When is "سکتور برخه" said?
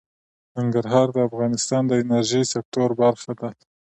2.53-3.31